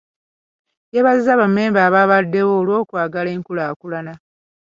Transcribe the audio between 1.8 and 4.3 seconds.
abaabaddewo olw'okwagala enkulaakulana.